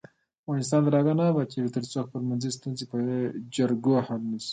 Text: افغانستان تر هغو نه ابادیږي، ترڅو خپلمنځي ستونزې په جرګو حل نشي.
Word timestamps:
افغانستان 0.43 0.81
تر 0.85 0.93
هغو 0.99 1.13
نه 1.19 1.23
ابادیږي، 1.31 1.73
ترڅو 1.75 1.97
خپلمنځي 2.07 2.49
ستونزې 2.57 2.85
په 2.91 2.97
جرګو 3.55 3.95
حل 4.07 4.21
نشي. 4.31 4.49